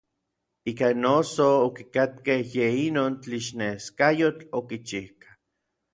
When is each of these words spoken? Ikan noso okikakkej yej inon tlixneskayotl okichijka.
Ikan 0.71 0.95
noso 1.03 1.45
okikakkej 1.67 2.43
yej 2.55 2.75
inon 2.87 3.13
tlixneskayotl 3.23 4.45
okichijka. 4.59 5.29